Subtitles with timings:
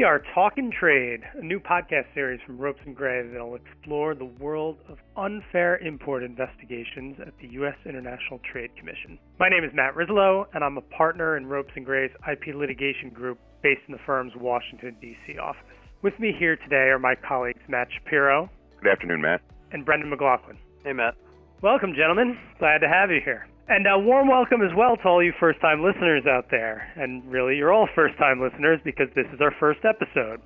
[0.00, 4.14] We are Talking Trade, a new podcast series from Ropes and Gray that will explore
[4.14, 7.74] the world of unfair import investigations at the U.S.
[7.84, 9.18] International Trade Commission.
[9.38, 13.10] My name is Matt Rizzolo, and I'm a partner in Ropes and Gray's IP litigation
[13.10, 15.36] group based in the firm's Washington, D.C.
[15.36, 15.60] office.
[16.00, 18.48] With me here today are my colleagues Matt Shapiro.
[18.82, 19.42] Good afternoon, Matt.
[19.70, 20.56] And Brendan McLaughlin.
[20.82, 21.14] Hey, Matt.
[21.60, 22.38] Welcome, gentlemen.
[22.58, 23.49] Glad to have you here.
[23.70, 26.90] And a warm welcome as well to all you first time listeners out there.
[26.96, 30.40] And really, you're all first time listeners because this is our first episode.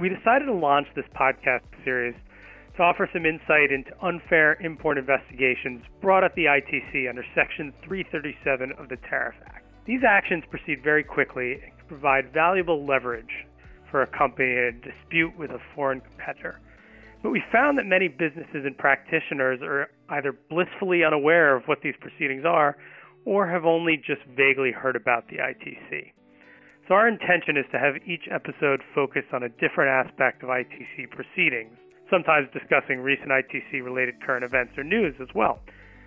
[0.00, 2.14] We decided to launch this podcast series
[2.78, 8.72] to offer some insight into unfair import investigations brought at the ITC under Section 337
[8.78, 9.66] of the Tariff Act.
[9.84, 13.44] These actions proceed very quickly and provide valuable leverage
[13.90, 16.58] for a company in a dispute with a foreign competitor.
[17.22, 21.94] But we found that many businesses and practitioners are either blissfully unaware of what these
[22.00, 22.76] proceedings are
[23.24, 26.12] or have only just vaguely heard about the ITC.
[26.88, 31.10] So, our intention is to have each episode focus on a different aspect of ITC
[31.10, 31.76] proceedings,
[32.10, 35.60] sometimes discussing recent ITC related current events or news as well.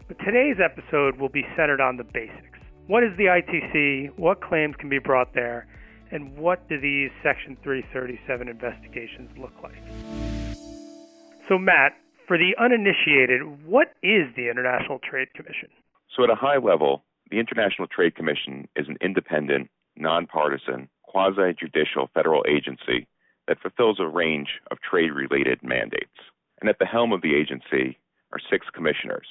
[0.07, 2.59] But today's episode will be centered on the basics.
[2.87, 4.17] What is the ITC?
[4.17, 5.67] What claims can be brought there?
[6.11, 10.42] And what do these Section 337 investigations look like?
[11.49, 11.93] So, Matt,
[12.25, 15.67] for the uninitiated, what is the International Trade Commission?
[16.15, 22.09] So, at a high level, the International Trade Commission is an independent, nonpartisan, quasi judicial
[22.13, 23.07] federal agency
[23.47, 26.15] that fulfills a range of trade related mandates.
[26.61, 27.97] And at the helm of the agency
[28.31, 29.27] are six commissioners,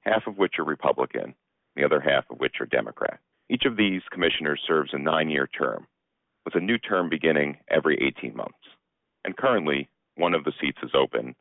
[0.00, 1.34] half of which are Republican,
[1.76, 3.20] the other half of which are Democrat.
[3.48, 5.86] Each of these commissioners serves a nine year term,
[6.44, 8.58] with a new term beginning every 18 months.
[9.24, 11.36] And currently, one of the seats is open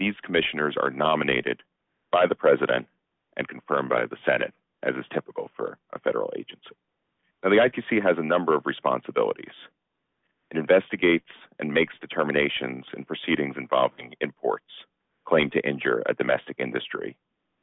[0.00, 1.60] these commissioners are nominated
[2.10, 2.86] by the president
[3.36, 6.74] and confirmed by the Senate, as is typical for a federal agency.
[7.44, 9.54] Now, the ITC has a number of responsibilities.
[10.50, 14.64] It investigates and makes determinations in proceedings involving imports
[15.26, 17.16] claimed to injure a domestic industry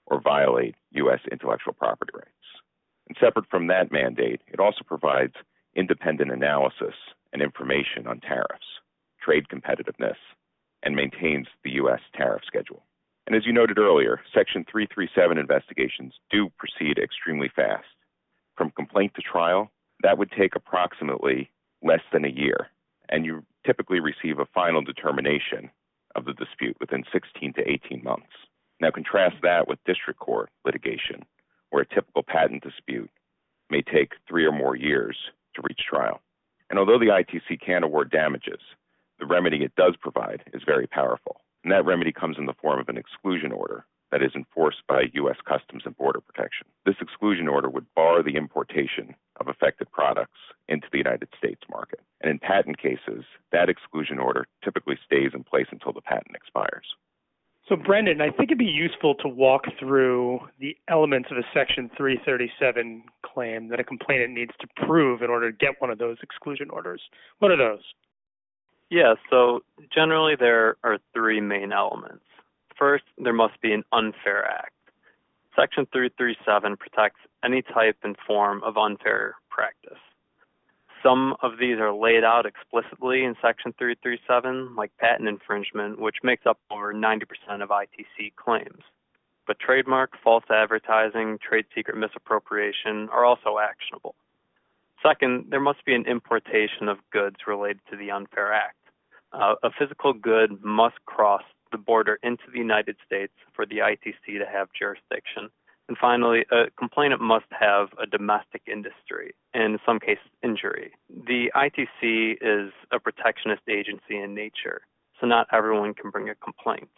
[0.06, 1.19] or violate U.S.
[1.31, 2.29] intellectual property rights.
[3.07, 5.34] And separate from that mandate, it also provides
[5.75, 6.95] independent analysis
[7.34, 8.66] and information on tariffs,
[9.22, 10.16] trade competitiveness,
[10.83, 12.01] and maintains the U.S.
[12.15, 12.83] tariff schedule.
[13.25, 17.85] And as you noted earlier, Section 337 investigations do proceed extremely fast.
[18.55, 19.69] From complaint to trial,
[20.01, 21.51] that would take approximately
[21.83, 22.67] less than a year,
[23.09, 25.69] and you typically receive a final determination
[26.16, 28.31] of the dispute within 16 to 18 months.
[28.79, 31.25] Now, contrast that with district court litigation,
[31.69, 33.09] where a typical patent dispute
[33.69, 35.17] may take three or more years
[35.55, 36.21] to reach trial.
[36.69, 38.59] And although the ITC can award damages,
[39.19, 41.41] the remedy it does provide is very powerful.
[41.63, 45.03] And that remedy comes in the form of an exclusion order that is enforced by
[45.13, 45.35] U.S.
[45.45, 46.67] Customs and Border Protection.
[46.85, 50.39] This exclusion order would bar the importation of affected products
[50.69, 52.00] into the United States market.
[52.22, 56.85] And in patent cases, that exclusion order typically stays in place until the patent expires.
[57.67, 61.91] So, Brendan, I think it'd be useful to walk through the elements of a Section
[61.97, 66.16] 337 claim that a complainant needs to prove in order to get one of those
[66.23, 67.01] exclusion orders.
[67.39, 67.84] What are those?
[68.89, 69.61] Yeah, so
[69.93, 72.23] generally there are three main elements.
[72.77, 74.71] First, there must be an unfair act.
[75.55, 79.97] Section 337 protects any type and form of unfair practice.
[81.03, 86.45] Some of these are laid out explicitly in Section 337, like patent infringement, which makes
[86.45, 87.23] up over 90%
[87.61, 88.83] of ITC claims.
[89.45, 94.15] But trademark, false advertising, trade secret misappropriation are also actionable.
[95.03, 98.75] Second, there must be an importation of goods related to the unfair act.
[99.31, 104.40] Uh, a physical good must cross the border into the United States for the ITC
[104.40, 105.50] to have jurisdiction.
[105.88, 110.91] And finally, a complainant must have a domestic industry, and in some cases, injury.
[111.09, 114.81] The ITC is a protectionist agency in nature,
[115.19, 116.90] so not everyone can bring a complaint.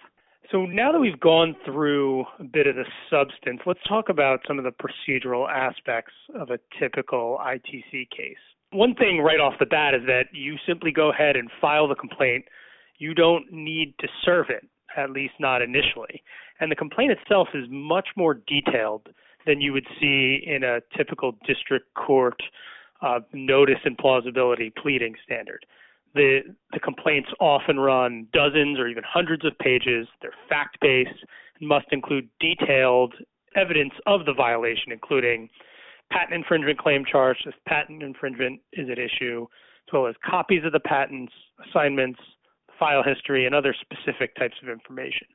[0.51, 4.57] So now that we've gone through a bit of the substance, let's talk about some
[4.57, 8.37] of the procedural aspects of a typical ITC case.
[8.71, 11.93] One thing right off the bat is that you simply go ahead and file the
[11.93, 12.45] complaint.
[12.97, 14.67] You don't need to serve it,
[14.97, 16.23] at least not initially.
[16.59, 19.07] And the complaint itself is much more detailed
[19.45, 22.41] than you would see in a typical district court
[23.01, 25.65] uh, notice and plausibility pleading standard.
[26.15, 26.39] The,
[26.73, 30.07] the complaints often run dozens or even hundreds of pages.
[30.21, 31.23] They're fact based
[31.59, 33.13] and must include detailed
[33.55, 35.49] evidence of the violation, including
[36.11, 39.45] patent infringement claim charts if patent infringement is at issue,
[39.87, 41.33] as well as copies of the patents,
[41.69, 42.19] assignments,
[42.79, 45.27] file history, and other specific types of information.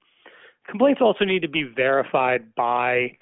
[0.68, 3.16] Complaints also need to be verified by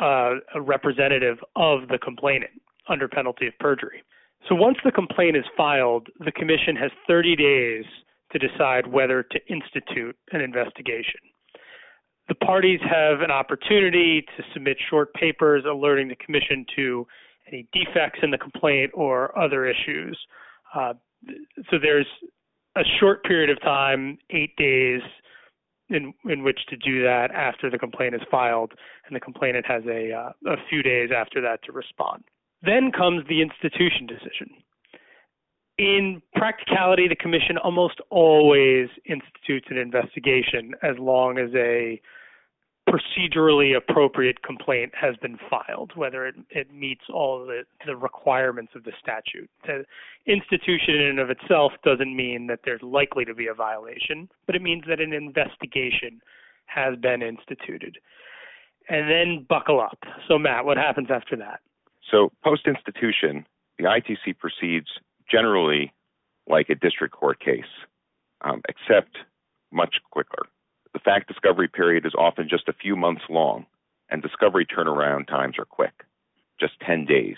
[0.00, 2.52] uh, a representative of the complainant
[2.88, 4.02] under penalty of perjury.
[4.46, 7.84] So once the complaint is filed, the Commission has 30 days
[8.32, 11.20] to decide whether to institute an investigation.
[12.28, 17.06] The parties have an opportunity to submit short papers alerting the Commission to
[17.50, 20.18] any defects in the complaint or other issues.
[20.74, 20.92] Uh,
[21.70, 22.06] so there's
[22.76, 25.00] a short period of time, eight days,
[25.90, 28.72] in in which to do that after the complaint is filed,
[29.06, 32.22] and the complainant has a uh, a few days after that to respond.
[32.62, 34.50] Then comes the institution decision.
[35.78, 42.00] In practicality, the commission almost always institutes an investigation as long as a
[42.88, 48.84] procedurally appropriate complaint has been filed, whether it, it meets all the, the requirements of
[48.84, 49.48] the statute.
[49.66, 49.84] The
[50.26, 54.56] institution in and of itself doesn't mean that there's likely to be a violation, but
[54.56, 56.20] it means that an investigation
[56.66, 57.98] has been instituted.
[58.88, 59.98] And then buckle up.
[60.26, 61.60] So, Matt, what happens after that?
[62.10, 63.46] So, post institution,
[63.78, 64.88] the ITC proceeds
[65.30, 65.92] generally
[66.48, 67.70] like a district court case,
[68.40, 69.18] um, except
[69.70, 70.46] much quicker.
[70.94, 73.66] The fact discovery period is often just a few months long,
[74.08, 76.04] and discovery turnaround times are quick,
[76.58, 77.36] just 10 days.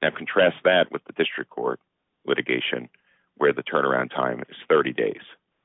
[0.00, 1.78] Now, contrast that with the district court
[2.26, 2.88] litigation,
[3.36, 5.20] where the turnaround time is 30 days.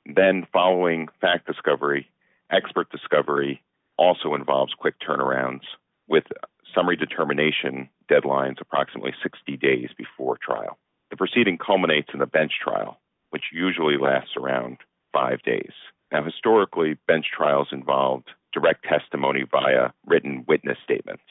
[0.06, 2.10] Then, following fact discovery,
[2.52, 3.62] expert discovery
[3.98, 5.64] also involves quick turnarounds
[6.08, 6.26] with
[6.76, 10.78] summary determination deadlines approximately 60 days before trial.
[11.10, 13.00] The proceeding culminates in a bench trial,
[13.30, 14.78] which usually lasts around
[15.14, 15.72] five days.
[16.12, 21.24] Now, historically, bench trials involved direct testimony via written witness statements.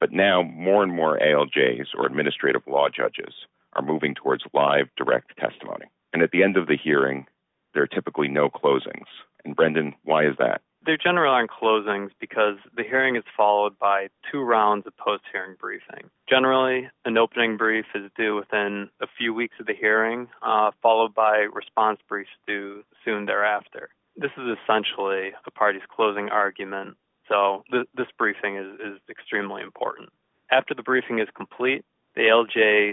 [0.00, 3.34] But now, more and more ALJs or administrative law judges
[3.74, 5.86] are moving towards live direct testimony.
[6.12, 7.26] And at the end of the hearing,
[7.74, 9.06] there are typically no closings.
[9.44, 10.62] And Brendan, why is that?
[10.88, 15.54] There generally aren't closings because the hearing is followed by two rounds of post hearing
[15.60, 16.08] briefing.
[16.28, 21.14] Generally, an opening brief is due within a few weeks of the hearing, uh, followed
[21.14, 26.96] by response briefs due soon thereafter this is essentially a party's closing argument,
[27.28, 30.10] so th- this briefing is, is extremely important.
[30.50, 31.84] After the briefing is complete,
[32.16, 32.92] the ALJ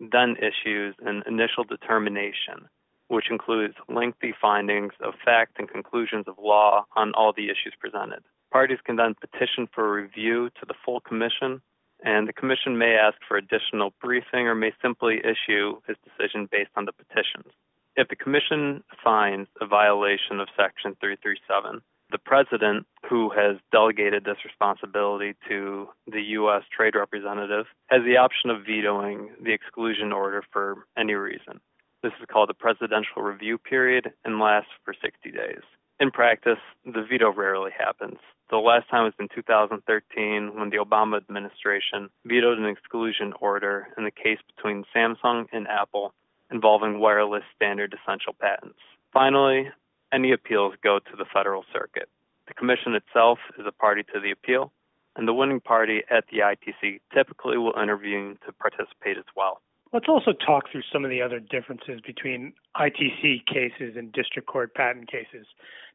[0.00, 2.68] then issues an initial determination,
[3.10, 8.22] which includes lengthy findings of fact and conclusions of law on all the issues presented.
[8.52, 11.60] Parties can then petition for review to the full commission,
[12.04, 16.70] and the commission may ask for additional briefing or may simply issue its decision based
[16.76, 17.52] on the petitions.
[17.96, 24.44] If the Commission finds a violation of Section 337, the President, who has delegated this
[24.44, 26.62] responsibility to the U.S.
[26.74, 31.60] Trade Representative, has the option of vetoing the exclusion order for any reason.
[32.02, 35.60] This is called the Presidential Review Period and lasts for 60 days.
[36.00, 38.16] In practice, the veto rarely happens.
[38.48, 44.04] The last time was in 2013 when the Obama administration vetoed an exclusion order in
[44.04, 46.14] the case between Samsung and Apple
[46.50, 48.78] involving wireless standard essential patents.
[49.12, 49.68] Finally,
[50.10, 52.08] any appeals go to the Federal Circuit.
[52.48, 54.72] The Commission itself is a party to the appeal,
[55.16, 59.60] and the winning party at the ITC typically will intervene to participate as well.
[59.92, 64.74] Let's also talk through some of the other differences between ITC cases and district court
[64.74, 65.46] patent cases.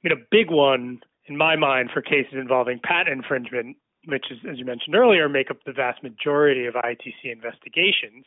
[0.03, 4.39] I mean, a big one in my mind for cases involving patent infringement, which is,
[4.49, 8.25] as you mentioned earlier, make up the vast majority of ITC investigations,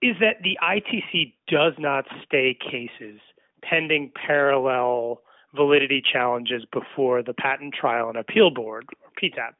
[0.00, 3.20] is that the ITC does not stay cases
[3.62, 5.22] pending parallel
[5.54, 9.54] validity challenges before the Patent Trial and Appeal Board, or PTAB.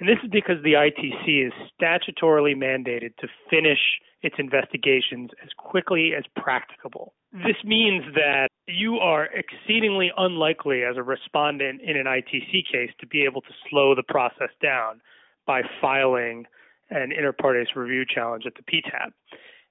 [0.00, 3.78] And this is because the ITC is statutorily mandated to finish
[4.22, 7.14] its investigations as quickly as practicable.
[7.32, 13.06] This means that you are exceedingly unlikely as a respondent in an ITC case to
[13.06, 15.00] be able to slow the process down
[15.46, 16.46] by filing
[16.90, 19.10] an inter partes review challenge at the PTAB.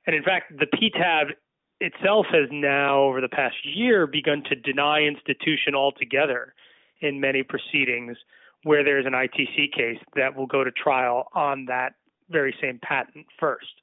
[0.06, 1.32] And in fact, the PTAB
[1.80, 6.54] itself has now, over the past year, begun to deny institution altogether
[7.02, 8.18] in many proceedings
[8.64, 11.96] where there's an ITC case that will go to trial on that
[12.30, 13.74] very same patent first.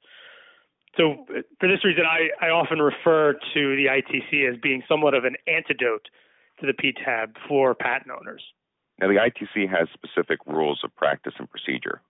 [0.97, 1.25] So,
[1.59, 5.35] for this reason, I, I often refer to the ITC as being somewhat of an
[5.47, 6.07] antidote
[6.59, 8.43] to the PTAB for patent owners.
[8.99, 12.01] Now, the ITC has specific rules of practice and procedure.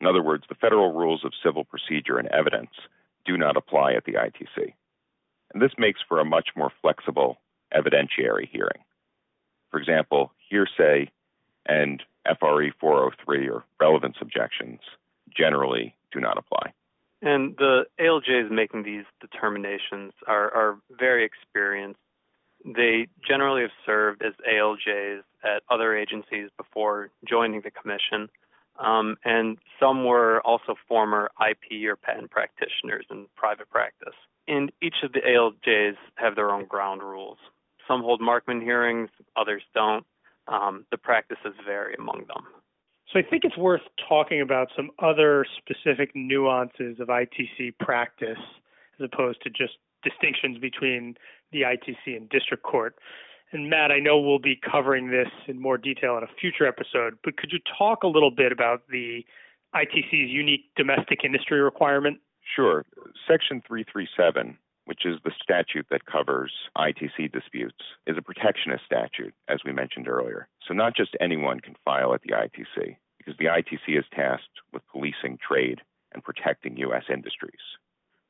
[0.00, 2.70] In other words, the federal rules of civil procedure and evidence
[3.24, 4.74] do not apply at the ITC.
[5.52, 7.38] And this makes for a much more flexible
[7.74, 8.84] evidentiary hearing.
[9.70, 11.10] For example, hearsay
[11.66, 12.02] and
[12.38, 14.80] FRE 403 or relevance objections
[15.36, 16.72] generally do not apply.
[17.22, 21.98] And the ALJs making these determinations are, are very experienced.
[22.64, 28.28] They generally have served as ALJs at other agencies before joining the commission.
[28.78, 34.14] Um, and some were also former IP or patent practitioners in private practice.
[34.48, 37.38] And each of the ALJs have their own ground rules.
[37.86, 40.04] Some hold Markman hearings, others don't.
[40.46, 42.44] Um, the practices vary among them.
[43.12, 48.38] So I think it's worth talking about some other specific nuances of ITC practice
[48.98, 51.16] as opposed to just distinctions between
[51.52, 52.96] the ITC and district court.
[53.52, 57.16] And Matt, I know we'll be covering this in more detail in a future episode,
[57.22, 59.24] but could you talk a little bit about the
[59.74, 62.18] ITC's unique domestic industry requirement?
[62.56, 62.84] Sure.
[63.28, 69.60] Section 337, which is the statute that covers ITC disputes, is a protectionist statute, as
[69.64, 70.48] we mentioned earlier.
[70.66, 74.86] So not just anyone can file at the ITC, because the ITC is tasked with
[74.92, 75.80] policing trade
[76.12, 77.04] and protecting U.S.
[77.12, 77.54] industries.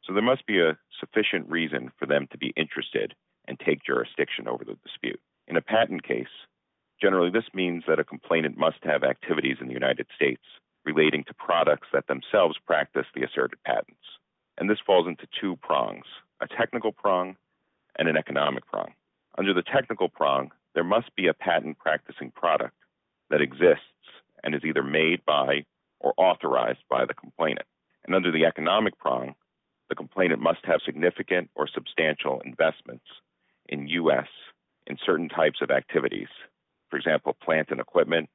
[0.04, 3.14] So there must be a sufficient reason for them to be interested
[3.48, 5.20] and take jurisdiction over the dispute.
[5.48, 6.26] In a patent case,
[7.00, 10.42] generally this means that a complainant must have activities in the United States
[10.84, 13.96] relating to products that themselves practice the asserted patents.
[14.58, 16.04] And this falls into two prongs
[16.44, 17.36] a technical prong
[17.98, 18.92] and an economic prong.
[19.38, 22.74] Under the technical prong, there must be a patent practicing product
[23.30, 23.82] that exists
[24.42, 25.64] and is either made by
[26.00, 27.66] or authorized by the complainant.
[28.04, 29.34] And under the economic prong,
[29.88, 33.06] the complainant must have significant or substantial investments
[33.68, 34.28] in U.S.
[34.86, 36.28] in certain types of activities,
[36.90, 38.28] for example, plant and equipment,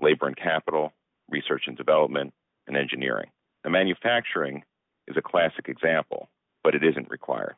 [0.00, 0.92] labor and capital,
[1.30, 2.34] research and development,
[2.66, 3.30] and engineering.
[3.62, 4.64] The manufacturing
[5.08, 6.28] is a classic example,
[6.64, 7.54] but it isn't required.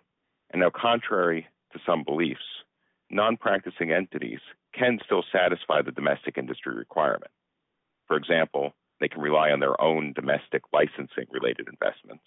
[0.50, 2.44] And now, contrary to some beliefs,
[3.10, 4.40] non practicing entities
[4.74, 7.30] can still satisfy the domestic industry requirement.
[8.06, 12.24] For example, they can rely on their own domestic licensing related investments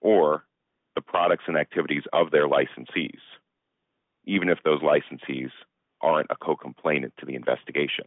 [0.00, 0.44] or
[0.94, 3.20] the products and activities of their licensees
[4.24, 5.50] even if those licensees
[6.00, 8.04] aren't a co complainant to the investigation.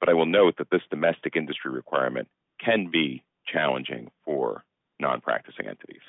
[0.00, 2.28] But I will note that this domestic industry requirement
[2.64, 4.64] can be challenging for
[5.00, 6.02] non practicing entities.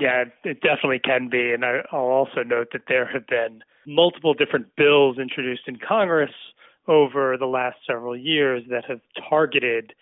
[0.00, 1.52] Yeah, it definitely can be.
[1.52, 6.32] And I'll also note that there have been multiple different bills introduced in Congress
[6.88, 9.92] over the last several years that have targeted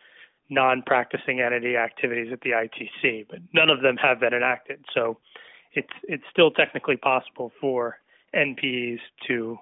[0.48, 4.84] non practicing entity activities at the ITC, but none of them have been enacted.
[4.94, 5.18] So
[5.74, 7.98] it's it's still technically possible for
[8.34, 9.58] NPEs to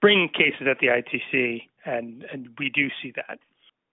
[0.00, 3.38] bring cases at the ITC, and, and we do see that.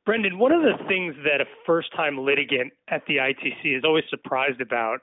[0.05, 4.05] Brendan, one of the things that a first time litigant at the ITC is always
[4.09, 5.01] surprised about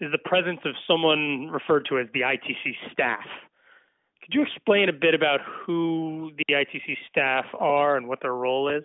[0.00, 3.24] is the presence of someone referred to as the ITC staff.
[4.22, 8.68] Could you explain a bit about who the ITC staff are and what their role
[8.68, 8.84] is?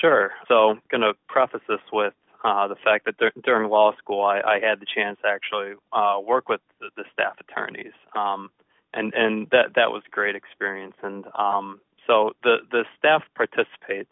[0.00, 0.30] Sure.
[0.48, 4.24] So, I'm going to preface this with uh, the fact that dur- during law school,
[4.24, 7.92] I, I, had the chance to actually uh, work with the, the staff attorneys.
[8.16, 8.50] Um,
[8.94, 10.94] and and that that was a great experience.
[11.02, 14.10] And um, so the the staff participates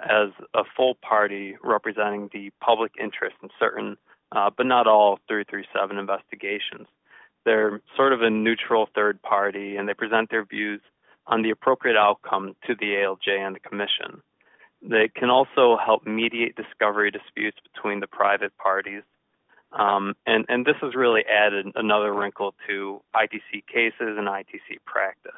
[0.00, 3.96] as a full party representing the public interest in certain,
[4.32, 6.86] uh, but not all 337 investigations.
[7.44, 10.80] They're sort of a neutral third party, and they present their views
[11.26, 14.22] on the appropriate outcome to the ALJ and the Commission.
[14.82, 19.02] They can also help mediate discovery disputes between the private parties
[19.72, 25.32] um, and, and this has really added another wrinkle to ITC cases and ITC practice.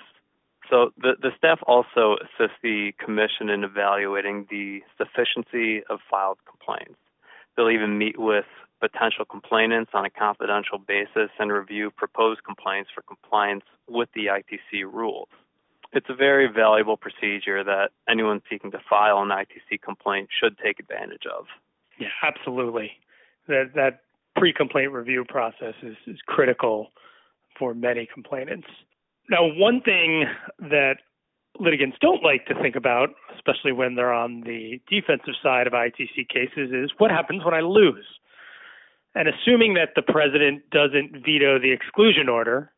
[0.69, 7.01] So the, the staff also assists the commission in evaluating the sufficiency of filed complaints.
[7.57, 8.45] They'll even meet with
[8.81, 14.85] potential complainants on a confidential basis and review proposed complaints for compliance with the ITC
[14.91, 15.29] rules.
[15.93, 20.79] It's a very valuable procedure that anyone seeking to file an ITC complaint should take
[20.79, 21.47] advantage of.
[21.99, 22.93] Yeah, absolutely.
[23.49, 24.01] That that
[24.37, 26.89] pre-complaint review process is, is critical
[27.59, 28.69] for many complainants.
[29.29, 30.25] Now, one thing
[30.61, 30.95] that
[31.59, 36.29] litigants don't like to think about, especially when they're on the defensive side of ITC
[36.29, 38.07] cases, is what happens when I lose?
[39.15, 42.71] And assuming that the president doesn't veto the exclusion order,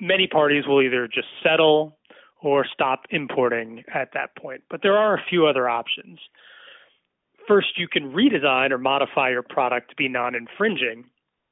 [0.00, 1.98] many parties will either just settle
[2.42, 4.62] or stop importing at that point.
[4.70, 6.18] But there are a few other options
[7.46, 11.04] first you can redesign or modify your product to be non infringing,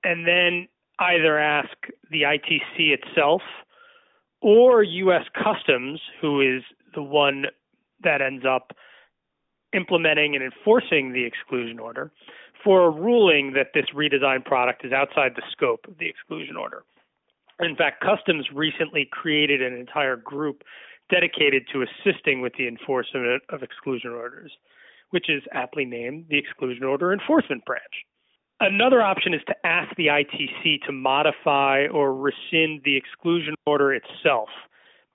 [0.04, 1.70] and then either ask
[2.10, 3.42] the ITC itself
[4.40, 6.62] or US Customs, who is
[6.94, 7.46] the one
[8.02, 8.72] that ends up
[9.74, 12.12] implementing and enforcing the exclusion order,
[12.64, 16.84] for a ruling that this redesigned product is outside the scope of the exclusion order.
[17.60, 20.62] In fact, Customs recently created an entire group
[21.10, 24.52] dedicated to assisting with the enforcement of exclusion orders
[25.12, 27.82] which is aptly named the Exclusion Order Enforcement Branch.
[28.60, 34.48] Another option is to ask the ITC to modify or rescind the exclusion order itself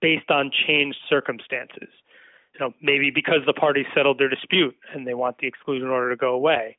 [0.02, 1.90] based on changed circumstances.
[2.54, 6.12] You know, maybe because the parties settled their dispute and they want the exclusion order
[6.12, 6.78] to go away.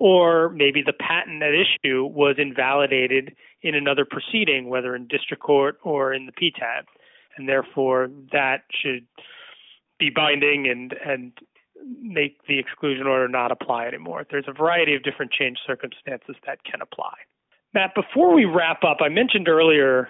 [0.00, 5.78] Or maybe the patent at issue was invalidated in another proceeding, whether in district court
[5.84, 6.84] or in the PTAB,
[7.36, 9.06] and therefore that should
[9.98, 11.32] be binding and and
[12.02, 14.26] make the exclusion order not apply anymore.
[14.30, 17.14] There's a variety of different change circumstances that can apply.
[17.72, 20.08] Matt, before we wrap up, I mentioned earlier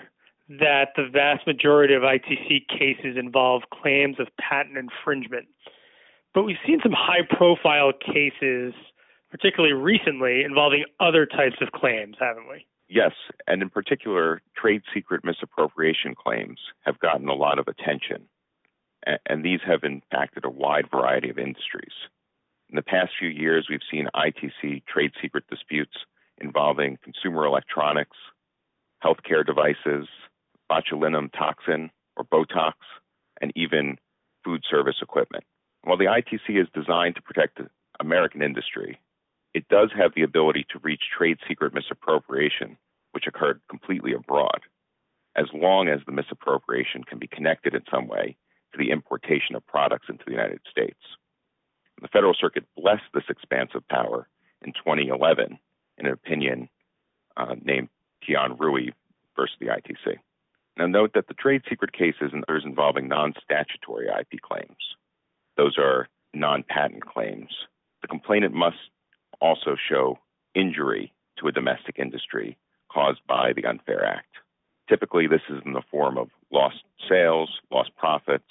[0.48, 5.46] that the vast majority of ITC cases involve claims of patent infringement.
[6.34, 8.72] But we've seen some high profile cases,
[9.30, 12.66] particularly recently, involving other types of claims, haven't we?
[12.88, 13.12] Yes,
[13.46, 18.28] and in particular, trade secret misappropriation claims have gotten a lot of attention,
[19.26, 21.94] and these have impacted a wide variety of industries.
[22.68, 25.96] In the past few years, we've seen ITC trade secret disputes
[26.38, 28.16] involving consumer electronics,
[29.04, 30.08] healthcare devices,
[30.70, 32.74] botulinum toxin or Botox,
[33.40, 33.98] and even
[34.44, 35.44] food service equipment.
[35.82, 37.60] While the ITC is designed to protect
[38.00, 38.98] American industry,
[39.54, 42.76] it does have the ability to reach trade secret misappropriation,
[43.12, 44.60] which occurred completely abroad,
[45.36, 48.36] as long as the misappropriation can be connected in some way
[48.72, 51.00] to the importation of products into the United States.
[52.00, 54.28] The Federal Circuit blessed this expansive power
[54.62, 55.58] in 2011
[55.98, 56.68] in an opinion
[57.36, 57.88] uh, named
[58.22, 58.90] Tian Rui
[59.36, 60.16] versus the ITC.
[60.76, 64.78] Now, note that the trade secret cases and others involving non statutory IP claims,
[65.56, 67.50] those are non patent claims.
[68.02, 68.78] The complainant must
[69.40, 70.18] also show
[70.54, 72.56] injury to a domestic industry
[72.92, 74.26] caused by the Unfair Act.
[74.88, 78.50] Typically, this is in the form of lost sales, lost profits,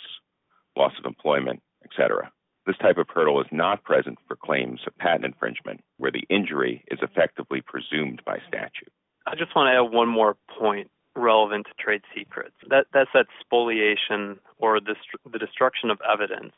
[0.77, 2.31] loss of employment, etc.
[2.65, 6.83] This type of hurdle is not present for claims of patent infringement, where the injury
[6.89, 8.91] is effectively presumed by statute.
[9.27, 12.55] I just want to add one more point relevant to trade secrets.
[12.69, 14.95] That that's that spoliation or the,
[15.29, 16.53] the destruction of evidence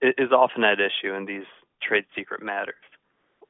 [0.00, 1.46] is often at issue in these
[1.82, 2.74] trade secret matters.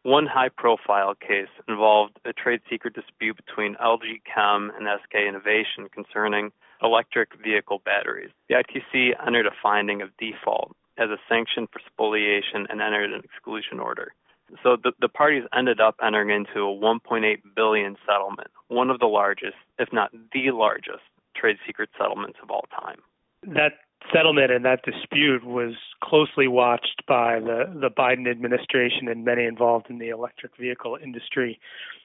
[0.08, 5.86] One high profile case involved a trade secret dispute between LG Chem and SK Innovation
[5.92, 6.50] concerning
[6.82, 8.30] electric vehicle batteries.
[8.48, 13.20] The ITC entered a finding of default as a sanction for spoliation and entered an
[13.22, 14.14] exclusion order.
[14.62, 19.12] So the, the parties ended up entering into a 1.8 billion settlement, one of the
[19.12, 21.04] largest, if not the largest,
[21.36, 23.02] trade secret settlements of all time.
[23.42, 23.72] That
[24.12, 29.86] settlement and that dispute was closely watched by the, the Biden administration and many involved
[29.90, 31.58] in the electric vehicle industry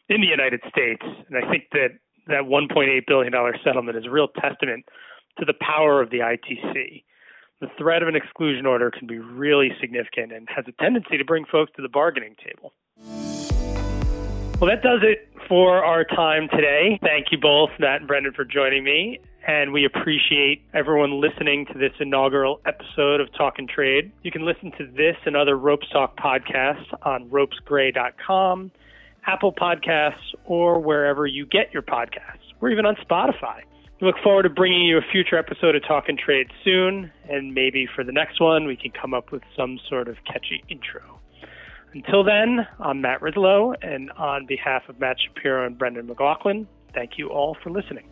[0.10, 1.04] in the United States.
[1.04, 4.86] And I think that that 1.8 billion dollar settlement is a real testament
[5.40, 7.04] to the power of the ITC
[7.64, 11.24] the threat of an exclusion order can be really significant and has a tendency to
[11.24, 12.74] bring folks to the bargaining table.
[14.60, 17.00] Well, that does it for our time today.
[17.02, 19.20] Thank you both, Matt and Brendan, for joining me.
[19.46, 24.12] And we appreciate everyone listening to this inaugural episode of Talking Trade.
[24.24, 28.72] You can listen to this and other Ropes Talk podcasts on ropesgray.com,
[29.28, 32.40] Apple Podcasts, or wherever you get your podcasts.
[32.62, 33.64] We're even on Spotify.
[34.00, 37.86] We look forward to bringing you a future episode of Talking Trade soon, and maybe
[37.94, 41.20] for the next one, we can come up with some sort of catchy intro.
[41.94, 47.18] Until then, I'm Matt Rizzolo, and on behalf of Matt Shapiro and Brendan McLaughlin, thank
[47.18, 48.06] you all for listening.